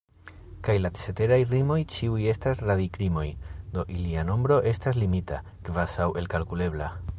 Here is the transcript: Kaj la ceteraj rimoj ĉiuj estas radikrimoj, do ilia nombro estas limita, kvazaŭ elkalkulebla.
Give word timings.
Kaj 0.67 0.73
la 0.85 0.89
ceteraj 1.01 1.37
rimoj 1.51 1.77
ĉiuj 1.95 2.23
estas 2.31 2.63
radikrimoj, 2.69 3.27
do 3.77 3.85
ilia 3.99 4.25
nombro 4.33 4.59
estas 4.75 5.01
limita, 5.05 5.43
kvazaŭ 5.69 6.11
elkalkulebla. 6.23 6.93